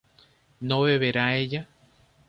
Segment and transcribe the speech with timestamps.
[0.61, 1.67] ¿no beberá ella?